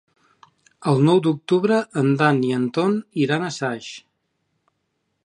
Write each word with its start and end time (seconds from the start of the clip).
El 0.91 1.01
nou 1.09 1.19
d'octubre 1.27 1.77
en 2.03 2.09
Dan 2.23 2.41
i 2.47 2.51
en 2.61 2.65
Ton 2.79 2.97
iran 3.27 3.47
a 3.49 3.53
Saix. 3.61 3.91